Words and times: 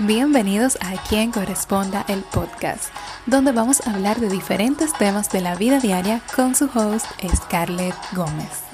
Bienvenidos 0.00 0.76
a 0.80 1.00
Quien 1.08 1.30
Corresponda 1.30 2.04
el 2.08 2.22
podcast, 2.22 2.92
donde 3.26 3.52
vamos 3.52 3.86
a 3.86 3.92
hablar 3.92 4.18
de 4.18 4.28
diferentes 4.28 4.92
temas 4.92 5.30
de 5.30 5.40
la 5.40 5.54
vida 5.54 5.78
diaria 5.78 6.20
con 6.34 6.56
su 6.56 6.64
host 6.64 7.06
Scarlett 7.36 7.94
Gómez. 8.12 8.64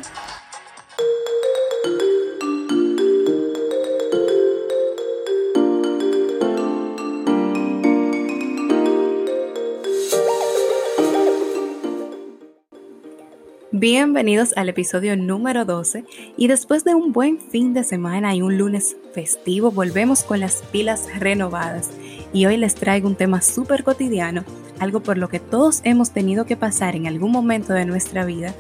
Bienvenidos 13.81 14.53
al 14.57 14.69
episodio 14.69 15.17
número 15.17 15.65
12 15.65 16.05
y 16.37 16.49
después 16.49 16.85
de 16.85 16.95
un 16.95 17.13
buen 17.13 17.41
fin 17.41 17.73
de 17.73 17.83
semana 17.83 18.35
y 18.35 18.43
un 18.43 18.59
lunes 18.59 18.95
festivo 19.15 19.71
volvemos 19.71 20.23
con 20.23 20.39
las 20.39 20.57
pilas 20.71 21.07
renovadas 21.19 21.89
y 22.35 22.45
hoy 22.45 22.59
les 22.59 22.75
traigo 22.75 23.09
un 23.09 23.17
tema 23.17 23.41
súper 23.41 23.83
cotidiano, 23.83 24.45
algo 24.81 25.01
por 25.01 25.17
lo 25.17 25.31
que 25.31 25.41
todos 25.41 25.81
hemos 25.85 26.11
tenido 26.11 26.45
que 26.45 26.59
pasar 26.59 26.95
en 26.95 27.07
algún 27.07 27.33
momento 27.33 27.73
de 27.73 27.87
nuestra 27.87 28.27
vida. 28.27 28.55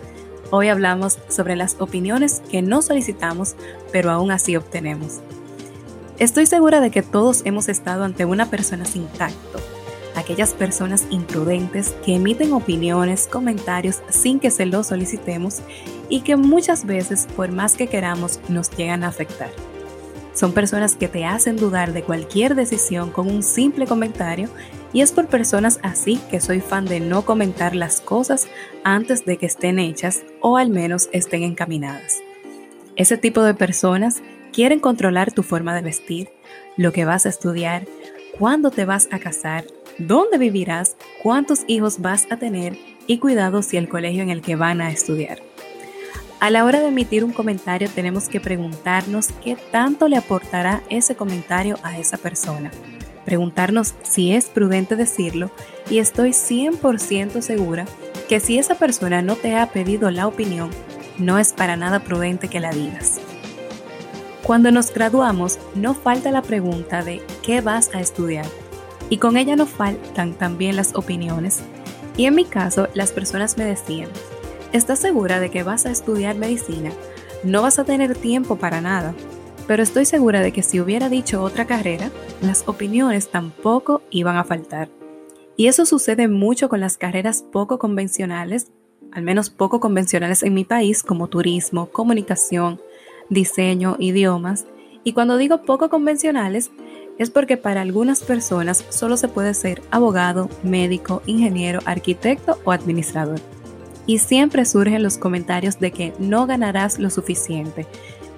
Hoy 0.51 0.69
hablamos 0.69 1.19
sobre 1.29 1.55
las 1.55 1.79
opiniones 1.81 2.41
que 2.51 2.63
no 2.63 2.81
solicitamos 2.81 3.57
pero 3.93 4.11
aún 4.11 4.31
así 4.31 4.57
obtenemos. 4.57 5.21
Estoy 6.19 6.47
segura 6.47 6.81
de 6.81 6.91
que 6.91 7.03
todos 7.03 7.43
hemos 7.45 7.69
estado 7.69 8.05
ante 8.05 8.25
una 8.25 8.49
persona 8.49 8.87
sin 8.87 9.07
tacto 9.09 9.61
aquellas 10.21 10.55
personas 10.55 11.07
imprudentes 11.11 11.95
que 12.05 12.15
emiten 12.15 12.53
opiniones, 12.53 13.27
comentarios 13.27 14.01
sin 14.09 14.41
que 14.41 14.51
se 14.51 14.67
los 14.67 14.89
solicitemos 14.89 15.59
y 16.09 16.21
que 16.21 16.37
muchas 16.37 16.85
veces, 16.85 17.27
por 17.37 17.53
más 17.53 17.75
que 17.75 17.89
queramos, 17.89 18.41
nos 18.49 18.71
llegan 18.71 19.05
a 19.05 19.09
afectar. 19.09 19.51
Son 20.35 20.53
personas 20.53 20.97
que 20.97 21.09
te 21.09 21.25
hacen 21.25 21.57
dudar 21.57 21.93
de 21.93 22.03
cualquier 22.03 22.55
decisión 22.55 23.11
con 23.11 23.29
un 23.29 23.43
simple 23.43 23.87
comentario 23.87 24.49
y 24.93 25.03
es 25.03 25.13
por 25.13 25.27
personas 25.27 25.81
así 25.83 26.21
que 26.31 26.41
soy 26.41 26.61
fan 26.61 26.85
de 26.85 27.01
no 27.01 27.25
comentar 27.25 27.75
las 27.75 28.01
cosas 28.01 28.49
antes 28.85 29.25
de 29.25 29.37
que 29.37 29.47
estén 29.47 29.79
hechas 29.79 30.23
o 30.41 30.57
al 30.57 30.71
menos 30.71 31.09
estén 31.13 31.43
encaminadas. 31.43 32.23
Ese 32.97 33.17
tipo 33.17 33.43
de 33.43 33.55
personas 33.55 34.23
quieren 34.53 34.81
controlar 34.81 35.33
tu 35.33 35.43
forma 35.43 35.75
de 35.75 35.83
vestir, 35.83 36.31
lo 36.77 36.93
que 36.93 37.05
vas 37.05 37.27
a 37.27 37.29
estudiar, 37.29 37.87
cuándo 38.39 38.71
te 38.71 38.85
vas 38.85 39.09
a 39.11 39.19
casar, 39.19 39.65
dónde 40.01 40.39
vivirás, 40.39 40.97
cuántos 41.23 41.61
hijos 41.67 42.01
vas 42.01 42.27
a 42.31 42.39
tener 42.39 42.77
y 43.07 43.19
cuidado 43.19 43.63
si 43.63 43.77
el 43.77 43.89
colegio 43.89 44.23
en 44.23 44.31
el 44.31 44.41
que 44.41 44.57
van 44.57 44.81
a 44.81 44.91
estudiar. 44.91 45.41
A 46.41 46.49
la 46.49 46.65
hora 46.65 46.81
de 46.81 46.89
emitir 46.89 47.23
un 47.23 47.33
comentario 47.33 47.89
tenemos 47.95 48.29
que 48.29 48.41
preguntarnos 48.41 49.29
qué 49.45 49.57
tanto 49.71 50.09
le 50.09 50.17
aportará 50.17 50.83
ese 50.89 51.15
comentario 51.15 51.79
a 51.83 51.99
esa 51.99 52.17
persona. 52.17 52.71
Preguntarnos 53.27 53.95
si 54.03 54.33
es 54.33 54.47
prudente 54.47 54.97
decirlo 54.97 55.51
y 55.91 55.99
estoy 55.99 56.31
100% 56.31 57.43
segura 57.43 57.85
que 58.27 58.41
si 58.41 58.59
esa 58.59 58.77
persona 58.77 59.21
no 59.21 59.37
te 59.37 59.57
ha 59.57 59.67
pedido 59.67 60.11
la 60.11 60.27
opinión, 60.27 60.71
no 61.19 61.39
es 61.39 61.53
para 61.53 61.77
nada 61.77 62.01
prudente 62.01 62.49
que 62.49 62.61
la 62.61 62.71
digas. 62.71 63.21
Cuando 64.43 64.71
nos 64.71 64.95
graduamos, 64.95 65.59
no 65.75 65.93
falta 65.95 66.31
la 66.31 66.41
pregunta 66.41 67.03
de 67.03 67.21
¿qué 67.43 67.61
vas 67.61 67.95
a 67.95 68.01
estudiar? 68.01 68.47
Y 69.11 69.19
con 69.19 69.37
ella 69.37 69.57
no 69.57 69.67
faltan 69.67 70.33
también 70.35 70.77
las 70.77 70.95
opiniones. 70.95 71.61
Y 72.17 72.25
en 72.25 72.35
mi 72.35 72.45
caso, 72.45 72.89
las 72.95 73.13
personas 73.13 73.59
me 73.59 73.65
decían, 73.65 74.09
¿estás 74.73 75.01
segura 75.01 75.41
de 75.41 75.51
que 75.51 75.65
vas 75.65 75.85
a 75.85 75.91
estudiar 75.91 76.37
medicina? 76.37 76.93
No 77.45 77.61
vas 77.61 77.79
a 77.79 77.85
tener 77.85 78.17
tiempo 78.17 78.57
para 78.57 78.81
nada. 78.81 79.15
Pero 79.67 79.83
estoy 79.83 80.05
segura 80.05 80.41
de 80.41 80.53
que 80.53 80.63
si 80.63 80.81
hubiera 80.81 81.09
dicho 81.09 81.43
otra 81.43 81.67
carrera, 81.67 82.11
las 82.41 82.67
opiniones 82.67 83.29
tampoco 83.31 84.03
iban 84.11 84.37
a 84.37 84.45
faltar. 84.45 84.89
Y 85.57 85.67
eso 85.67 85.87
sucede 85.87 86.27
mucho 86.29 86.69
con 86.69 86.81
las 86.81 86.97
carreras 86.97 87.45
poco 87.53 87.79
convencionales, 87.79 88.71
al 89.13 89.23
menos 89.23 89.51
poco 89.51 89.81
convencionales 89.81 90.43
en 90.43 90.55
mi 90.55 90.65
país, 90.65 91.03
como 91.03 91.29
turismo, 91.29 91.91
comunicación, 91.91 92.81
diseño, 93.29 93.97
idiomas. 93.99 94.67
Y 95.05 95.13
cuando 95.13 95.37
digo 95.37 95.63
poco 95.63 95.89
convencionales, 95.89 96.71
es 97.21 97.29
porque 97.29 97.59
para 97.59 97.83
algunas 97.83 98.21
personas 98.23 98.83
solo 98.89 99.19
se 99.19 99.29
puede 99.29 99.53
ser 99.53 99.83
abogado, 99.91 100.49
médico, 100.63 101.23
ingeniero, 101.27 101.81
arquitecto 101.85 102.59
o 102.65 102.73
administrador. 102.73 103.39
Y 104.07 104.21
siempre 104.21 104.65
surgen 104.65 105.03
los 105.03 105.19
comentarios 105.19 105.79
de 105.79 105.91
que 105.91 106.15
no 106.19 106.47
ganarás 106.47 106.99
lo 106.99 107.11
suficiente. 107.11 107.87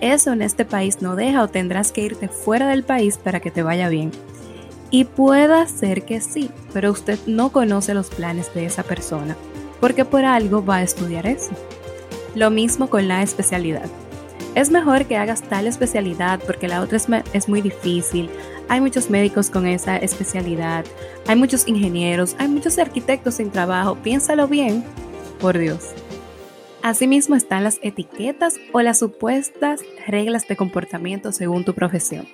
Eso 0.01 0.33
en 0.33 0.43
este 0.43 0.65
país 0.65 1.01
no 1.01 1.15
deja 1.15 1.45
o 1.45 1.49
tendrás 1.49 1.93
que 1.93 2.01
irte 2.01 2.27
fuera 2.27 2.67
del 2.67 2.83
país 2.83 3.19
para 3.19 3.39
que 3.39 3.53
te 3.53 3.63
vaya 3.63 3.89
bien. 3.89 4.11
Y 4.91 5.05
pueda 5.05 5.65
ser 5.69 6.05
que 6.05 6.21
sí, 6.21 6.51
pero 6.73 6.91
usted 6.91 7.21
no 7.25 7.53
conoce 7.53 7.95
los 7.95 8.11
planes 8.11 8.53
de 8.53 8.67
esa 8.67 8.83
persona, 8.83 9.37
porque 9.81 10.05
por 10.05 10.25
algo 10.25 10.65
va 10.65 10.79
a 10.79 10.83
estudiar 10.83 11.29
eso. 11.29 11.53
Lo 12.35 12.51
mismo 12.51 12.91
con 12.91 13.07
la 13.07 13.23
especialidad. 13.23 13.89
Es 14.57 14.71
mejor 14.71 15.07
que 15.07 15.17
hagas 15.17 15.41
tal 15.43 15.69
especialidad 15.69 16.41
porque 16.45 16.69
la 16.69 16.83
otra 16.83 16.97
es, 16.99 17.07
es 17.33 17.49
muy 17.49 17.63
difícil, 17.63 18.29
hay 18.69 18.81
muchos 18.81 19.11
médicos 19.11 19.51
con 19.51 19.67
esa 19.67 19.97
especialidad, 19.97 20.85
hay 21.27 21.37
muchos 21.37 21.67
ingenieros, 21.69 22.37
hay 22.39 22.49
muchos 22.49 22.79
arquitectos 22.79 23.35
sin 23.35 23.51
trabajo. 23.51 23.97
Piénsalo 23.97 24.49
bien, 24.49 24.85
por 25.41 25.59
Dios. 25.59 25.91
Asimismo 26.83 27.37
están 27.37 27.65
las 27.65 27.79
etiquetas 27.83 28.57
o 28.73 28.81
las 28.81 28.99
supuestas 28.99 29.81
reglas 30.07 30.49
de 30.49 30.57
comportamiento 30.57 31.31
según 31.31 31.65
tu 31.65 31.75
profesión. 31.75 32.27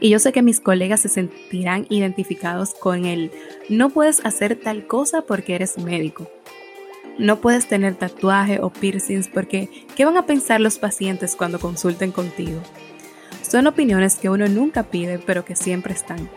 Y 0.00 0.10
yo 0.10 0.18
sé 0.18 0.32
que 0.32 0.42
mis 0.42 0.60
colegas 0.60 1.00
se 1.00 1.08
sentirán 1.08 1.86
identificados 1.88 2.74
con 2.74 3.04
el 3.04 3.30
no 3.68 3.90
puedes 3.90 4.24
hacer 4.24 4.56
tal 4.56 4.86
cosa 4.86 5.22
porque 5.22 5.54
eres 5.54 5.78
médico. 5.78 6.28
No 7.18 7.40
puedes 7.40 7.66
tener 7.66 7.94
tatuaje 7.94 8.60
o 8.60 8.70
piercings 8.70 9.28
porque 9.28 9.68
¿qué 9.96 10.04
van 10.04 10.16
a 10.16 10.26
pensar 10.26 10.60
los 10.60 10.78
pacientes 10.78 11.36
cuando 11.36 11.60
consulten 11.60 12.12
contigo? 12.12 12.60
Son 13.48 13.66
opiniones 13.66 14.16
que 14.16 14.30
uno 14.30 14.48
nunca 14.48 14.84
pide, 14.84 15.18
pero 15.18 15.44
que 15.44 15.54
siempre 15.54 15.92
están. 15.92 16.30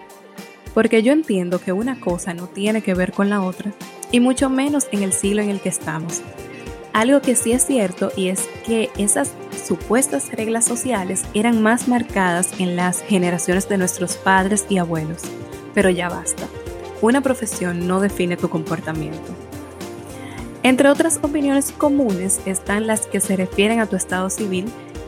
Porque 0.73 1.01
yo 1.01 1.13
entiendo 1.13 1.59
que 1.59 1.72
una 1.72 2.00
cosa 2.00 2.34
no 2.34 2.47
tiene 2.47 2.81
que 2.81 2.94
ver 2.94 3.13
con 3.13 3.29
la 3.29 3.41
otra, 3.41 3.72
y 4.12 4.19
mucho 4.19 4.50
menos 4.50 4.88
en 4.91 5.03
el 5.03 5.13
siglo 5.13 5.41
en 5.41 5.50
el 5.50 5.62
que 5.62 5.69
estamos. 5.69 6.22
Algo 6.94 7.22
que 7.22 7.35
sí 7.35 7.51
es 7.51 7.66
cierto 7.66 8.12
y 8.16 8.28
es 8.28 8.50
que 8.66 8.90
esas 8.97 9.31
supuestas 9.66 10.31
reglas 10.31 10.66
sociales 10.66 11.23
eran 11.34 11.62
más 11.62 11.88
marcadas 11.88 12.51
en 12.59 12.75
las 12.75 13.01
generaciones 13.01 13.69
de 13.69 13.78
nuestros 13.78 14.17
padres 14.17 14.66
y 14.69 14.78
abuelos. 14.78 15.22
Pero 15.73 15.90
ya 15.90 16.09
basta. 16.09 16.47
Una 17.01 17.22
profesión 17.22 17.88
no 17.88 18.00
define 18.00 18.35
tu 18.35 18.50
comportamiento. 18.50 19.35
Entre 20.63 20.90
otras 20.90 21.19
opiniones 21.22 21.72
comunes 21.72 22.41
están 22.46 22.88
las 22.88 23.06
que 23.06 23.22
se 23.22 23.38
refieren 23.38 23.79
a 23.79 23.85
tu 23.85 23.96
estado 23.96 24.29
civil 24.29 24.66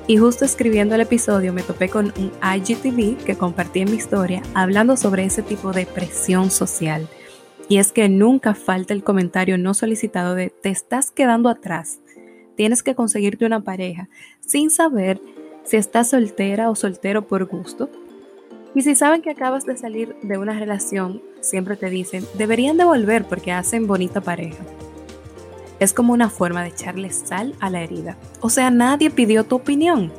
y 0.10 0.18
justo 0.18 0.44
escribiendo 0.44 0.96
el 0.96 1.02
episodio 1.02 1.54
me 1.54 1.62
topé 1.62 1.88
con 1.88 2.12
un 2.18 2.32
IGTV 2.42 3.24
que 3.24 3.38
compartí 3.38 3.82
en 3.82 3.92
mi 3.92 3.98
historia 3.98 4.42
hablando 4.56 4.98
sobre 4.98 5.24
ese 5.24 5.44
tipo 5.44 5.72
de 5.72 5.86
presión 5.86 6.50
social. 6.50 7.08
Y 7.68 7.78
es 7.78 7.92
que 7.92 8.10
nunca 8.10 8.56
falta 8.56 8.96
el 8.96 9.04
comentario 9.04 9.60
no 9.60 9.76
solicitado 9.76 10.34
de 10.34 10.50
te 10.50 10.70
estás 10.70 11.12
quedando 11.12 11.48
atrás. 11.48 12.00
Tienes 12.56 12.82
que 12.82 12.96
conseguirte 12.96 13.46
una 13.46 13.62
pareja 13.62 14.10
sin 14.40 14.72
saber 14.72 15.22
si 15.64 15.78
estás 15.78 16.10
soltera 16.10 16.72
o 16.72 16.76
soltero 16.76 17.28
por 17.28 17.46
gusto. 17.46 17.92
Y 18.74 18.82
si 18.82 18.96
saben 18.96 19.22
que 19.22 19.30
acabas 19.30 19.68
de 19.68 19.78
salir 19.78 20.16
de 20.24 20.40
una 20.40 20.58
relación, 20.58 21.22
siempre 21.40 21.78
te 21.78 21.92
dicen, 21.92 22.26
deberían 22.36 22.78
de 22.78 22.86
volver 22.86 23.26
porque 23.26 23.52
hacen 23.52 23.86
bonita 23.86 24.22
pareja. 24.22 24.66
Es 25.80 25.94
como 25.94 26.14
una 26.14 26.30
forma 26.30 26.64
de 26.64 26.70
echarle 26.70 27.12
sal 27.12 27.56
a 27.60 27.70
la 27.70 27.82
herida. 27.82 28.18
O 28.42 28.50
sea, 28.50 28.70
nadie 28.70 29.10
pidió 29.10 29.44
tu 29.46 29.56
opinión. 29.56 30.12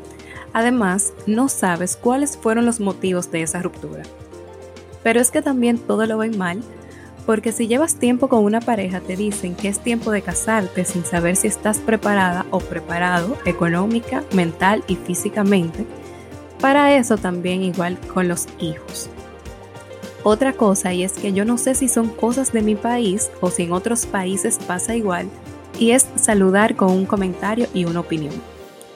Además, 0.53 1.13
no 1.27 1.49
sabes 1.49 1.97
cuáles 1.97 2.37
fueron 2.37 2.67
los 2.67 2.81
motivos 2.81 3.31
de 3.31 3.43
esa 3.43 3.63
ruptura. 3.63 4.03
Pero 5.03 5.21
es 5.21 5.31
que 5.31 5.43
también 5.43 5.79
todo 5.79 6.07
lo 6.07 6.19
ven 6.19 6.37
mal, 6.37 6.63
porque 7.27 7.53
si 7.53 7.69
llevas 7.69 7.97
tiempo 7.97 8.29
con 8.29 8.45
una 8.45 8.61
pareja 8.61 9.01
te 9.01 9.17
dicen 9.17 9.55
que 9.55 9.69
es 9.69 9.79
tiempo 9.79 10.11
de 10.11 10.23
casarte 10.23 10.85
sin 10.85 11.05
saber 11.05 11.37
si 11.37 11.47
estás 11.47 11.79
preparada 11.79 12.47
o 12.51 12.59
preparado 12.59 13.37
económica, 13.45 14.25
mental 14.33 14.83
y 14.89 14.97
físicamente. 14.97 15.87
Para 16.61 16.97
eso 16.97 17.17
también 17.17 17.63
igual 17.63 17.99
con 18.13 18.29
los 18.29 18.47
hijos. 18.59 19.09
Otra 20.23 20.53
cosa 20.53 20.93
y 20.93 21.03
es 21.03 21.13
que 21.13 21.33
yo 21.33 21.45
no 21.45 21.57
sé 21.57 21.75
si 21.75 21.89
son 21.89 22.09
cosas 22.09 22.53
de 22.53 22.61
mi 22.61 22.75
país 22.75 23.31
o 23.41 23.51
si 23.51 23.63
en 23.63 23.73
otros 23.73 24.05
países 24.05 24.59
pasa 24.59 24.95
igual, 24.95 25.29
y 25.81 25.93
es 25.93 26.07
saludar 26.15 26.77
con 26.77 26.93
un 26.93 27.07
comentario 27.07 27.67
y 27.75 27.87
una 27.87 28.01
opinión. 28.01 28.35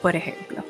Por 0.01 0.15
ejemplo, 0.15 0.63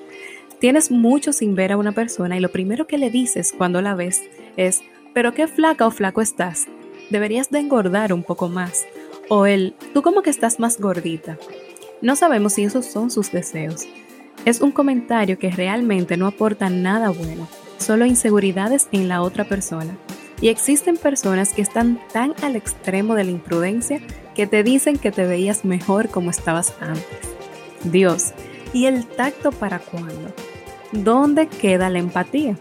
tienes 0.60 0.90
mucho 0.90 1.34
sin 1.34 1.54
ver 1.54 1.74
a 1.74 1.78
una 1.78 1.92
persona 1.92 2.38
y 2.38 2.40
lo 2.40 2.50
primero 2.50 2.88
que 2.88 2.98
le 2.98 3.12
dices 3.12 3.54
cuando 3.56 3.82
la 3.82 3.94
ves 3.94 4.24
es, 4.58 4.82
pero 5.14 5.34
qué 5.34 5.48
flaca 5.48 5.86
o 5.86 5.92
flaco 5.92 6.22
estás, 6.22 6.66
deberías 7.12 7.52
de 7.52 7.60
engordar 7.60 8.14
un 8.14 8.24
poco 8.24 8.48
más. 8.50 8.86
O 9.28 9.46
el, 9.46 9.76
tú 9.94 10.02
como 10.02 10.22
que 10.22 10.30
estás 10.30 10.60
más 10.60 10.80
gordita. 10.80 11.38
No 12.02 12.16
sabemos 12.16 12.54
si 12.54 12.64
esos 12.64 12.86
son 12.86 13.12
sus 13.12 13.32
deseos. 13.32 13.86
Es 14.46 14.62
un 14.62 14.72
comentario 14.72 15.38
que 15.38 15.50
realmente 15.52 16.16
no 16.16 16.28
aporta 16.28 16.70
nada 16.70 17.10
bueno 17.10 17.48
solo 17.78 18.06
inseguridades 18.06 18.88
en 18.92 19.10
la 19.10 19.22
otra 19.22 19.46
persona. 19.46 19.98
Y 20.42 20.50
existen 20.50 20.98
personas 20.98 21.54
que 21.54 21.62
están 21.62 22.00
tan 22.14 22.34
al 22.42 22.56
extremo 22.56 23.16
de 23.16 23.24
la 23.26 23.32
imprudencia 23.32 24.02
que 24.36 24.46
te 24.46 24.64
dicen 24.64 25.00
que 25.00 25.12
te 25.12 25.26
veías 25.26 25.66
mejor 25.66 26.10
como 26.10 26.30
estabas 26.30 26.74
antes. 26.80 27.06
Dios, 27.84 28.34
¿y 28.74 28.86
el 28.86 29.06
tacto 29.08 29.52
para 29.52 29.80
cuándo? 29.80 30.32
¿Dónde 30.92 31.48
queda 31.48 31.90
la 31.90 32.00
empatía? 32.00 32.56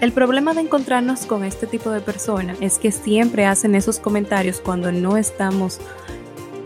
El 0.00 0.12
problema 0.12 0.52
de 0.52 0.60
encontrarnos 0.60 1.24
con 1.24 1.44
este 1.44 1.66
tipo 1.66 1.90
de 1.90 2.00
personas 2.00 2.58
es 2.60 2.78
que 2.78 2.92
siempre 2.92 3.46
hacen 3.46 3.74
esos 3.74 4.00
comentarios 4.00 4.60
cuando 4.60 4.92
no 4.92 5.16
estamos 5.16 5.80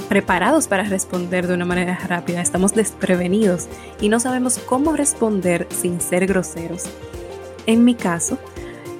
preparados 0.08 0.66
para 0.66 0.84
responder 0.84 1.46
de 1.46 1.54
una 1.54 1.66
manera 1.66 1.98
rápida, 2.08 2.40
estamos 2.40 2.74
desprevenidos 2.74 3.68
y 4.00 4.08
no 4.08 4.18
sabemos 4.18 4.58
cómo 4.58 4.96
responder 4.96 5.68
sin 5.70 6.00
ser 6.00 6.26
groseros. 6.26 6.84
En 7.66 7.84
mi 7.84 7.94
caso, 7.94 8.38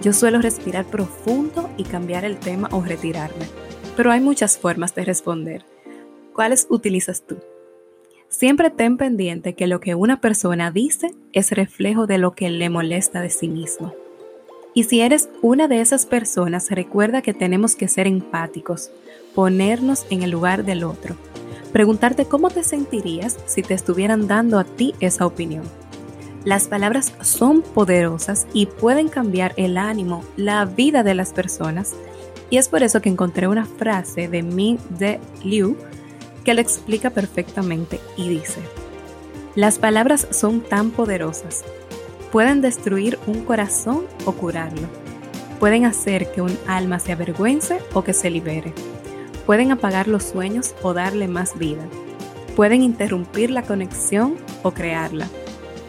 yo 0.03 0.12
suelo 0.12 0.41
respirar 0.41 0.85
profundo 0.85 1.70
y 1.79 1.85
cambiar 1.85 2.25
el 2.25 2.37
tema 2.37 2.69
o 2.70 2.82
retirarme, 2.82 3.47
pero 3.98 4.12
hay 4.12 4.20
muchas 4.20 4.58
formas 4.58 4.94
de 4.94 5.04
responder. 5.04 5.64
¿Cuáles 6.32 6.68
utilizas 6.70 7.22
tú? 7.26 7.38
Siempre 8.28 8.70
ten 8.70 8.96
pendiente 8.96 9.54
que 9.54 9.66
lo 9.66 9.80
que 9.80 9.96
una 9.96 10.20
persona 10.20 10.70
dice 10.70 11.16
es 11.32 11.50
reflejo 11.50 12.06
de 12.06 12.18
lo 12.18 12.30
que 12.30 12.48
le 12.48 12.70
molesta 12.70 13.20
de 13.20 13.28
sí 13.28 13.48
mismo. 13.48 13.92
Y 14.72 14.84
si 14.84 15.00
eres 15.00 15.28
una 15.42 15.66
de 15.66 15.80
esas 15.80 16.06
personas, 16.06 16.70
recuerda 16.70 17.22
que 17.22 17.34
tenemos 17.34 17.74
que 17.74 17.88
ser 17.88 18.06
empáticos, 18.06 18.92
ponernos 19.34 20.06
en 20.10 20.22
el 20.22 20.30
lugar 20.30 20.64
del 20.64 20.84
otro, 20.84 21.16
preguntarte 21.72 22.26
cómo 22.26 22.50
te 22.50 22.62
sentirías 22.62 23.36
si 23.46 23.62
te 23.62 23.74
estuvieran 23.74 24.28
dando 24.28 24.60
a 24.60 24.64
ti 24.64 24.94
esa 25.00 25.26
opinión. 25.26 25.64
Las 26.44 26.68
palabras 26.68 27.14
son 27.20 27.62
poderosas 27.62 28.46
y 28.52 28.66
pueden 28.66 29.08
cambiar 29.08 29.54
el 29.56 29.76
ánimo, 29.76 30.22
la 30.36 30.64
vida 30.66 31.02
de 31.02 31.16
las 31.16 31.32
personas. 31.32 31.96
Y 32.50 32.56
es 32.56 32.68
por 32.68 32.82
eso 32.82 33.00
que 33.00 33.08
encontré 33.08 33.48
una 33.48 33.66
frase 33.66 34.28
de 34.28 34.42
Min 34.42 34.78
De 34.90 35.20
Liu 35.44 35.76
que 36.44 36.54
lo 36.54 36.60
explica 36.60 37.10
perfectamente 37.10 38.00
y 38.16 38.28
dice, 38.28 38.60
las 39.54 39.78
palabras 39.78 40.28
son 40.30 40.60
tan 40.60 40.90
poderosas 40.90 41.64
Pueden 42.32 42.60
destruir 42.60 43.18
un 43.26 43.42
corazón 43.44 44.04
o 44.26 44.32
curarlo. 44.32 44.86
Pueden 45.58 45.86
hacer 45.86 46.30
que 46.30 46.42
un 46.42 46.56
alma 46.66 46.98
se 46.98 47.12
avergüence 47.12 47.78
o 47.94 48.04
que 48.04 48.12
se 48.12 48.28
libere. 48.28 48.74
Pueden 49.46 49.72
apagar 49.72 50.08
los 50.08 50.24
sueños 50.24 50.74
o 50.82 50.92
darle 50.92 51.26
más 51.26 51.58
vida. 51.58 51.82
Pueden 52.54 52.82
interrumpir 52.82 53.50
la 53.50 53.62
conexión 53.62 54.36
o 54.62 54.72
crearla. 54.72 55.26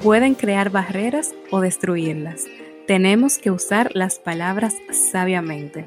Pueden 0.01 0.33
crear 0.33 0.69
barreras 0.69 1.33
o 1.51 1.59
destruirlas. 1.59 2.45
Tenemos 2.87 3.37
que 3.37 3.51
usar 3.51 3.91
las 3.93 4.17
palabras 4.17 4.73
sabiamente. 5.11 5.85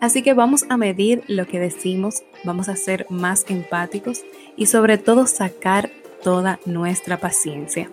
Así 0.00 0.22
que 0.22 0.34
vamos 0.34 0.64
a 0.68 0.76
medir 0.76 1.22
lo 1.28 1.46
que 1.46 1.58
decimos, 1.58 2.22
vamos 2.44 2.68
a 2.68 2.76
ser 2.76 3.06
más 3.08 3.44
empáticos 3.48 4.22
y 4.56 4.66
sobre 4.66 4.98
todo 4.98 5.26
sacar 5.26 5.90
toda 6.22 6.58
nuestra 6.66 7.18
paciencia. 7.18 7.90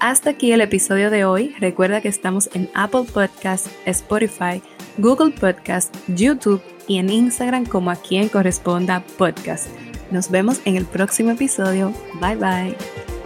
Hasta 0.00 0.30
aquí 0.30 0.52
el 0.52 0.60
episodio 0.60 1.10
de 1.10 1.24
hoy. 1.24 1.54
Recuerda 1.58 2.00
que 2.00 2.08
estamos 2.08 2.50
en 2.54 2.70
Apple 2.74 3.04
Podcast, 3.12 3.66
Spotify, 3.84 4.62
Google 4.96 5.32
Podcast, 5.32 5.94
YouTube 6.06 6.62
y 6.86 6.98
en 6.98 7.10
Instagram 7.10 7.66
como 7.66 7.90
a 7.90 7.96
quien 7.96 8.28
corresponda 8.28 9.04
podcast. 9.16 9.68
Nos 10.10 10.30
vemos 10.30 10.60
en 10.64 10.76
el 10.76 10.86
próximo 10.86 11.32
episodio. 11.32 11.92
Bye 12.20 12.36
bye. 12.36 13.17